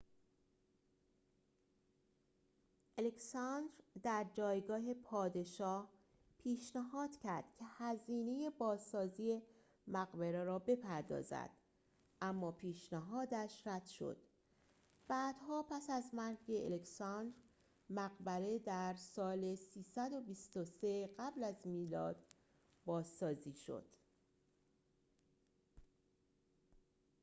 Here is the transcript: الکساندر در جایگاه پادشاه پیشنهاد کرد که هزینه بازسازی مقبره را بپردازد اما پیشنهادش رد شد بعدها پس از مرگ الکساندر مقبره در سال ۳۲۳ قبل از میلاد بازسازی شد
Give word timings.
الکساندر 2.97 3.73
در 4.03 4.25
جایگاه 4.33 4.93
پادشاه 4.93 5.89
پیشنهاد 6.37 7.17
کرد 7.17 7.43
که 7.55 7.65
هزینه 7.77 8.49
بازسازی 8.49 9.41
مقبره 9.87 10.43
را 10.43 10.59
بپردازد 10.59 11.49
اما 12.21 12.51
پیشنهادش 12.51 13.67
رد 13.67 13.85
شد 13.87 14.17
بعدها 15.07 15.63
پس 15.63 15.89
از 15.89 16.13
مرگ 16.15 16.37
الکساندر 16.49 17.33
مقبره 17.89 18.59
در 18.59 18.93
سال 18.97 19.55
۳۲۳ 19.55 21.09
قبل 21.19 21.43
از 21.43 21.55
میلاد 21.67 22.25
بازسازی 22.85 23.53
شد 23.53 23.85